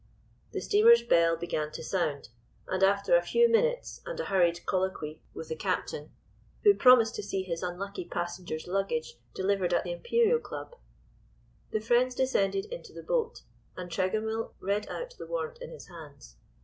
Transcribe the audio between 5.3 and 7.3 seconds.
with the captain, who promised to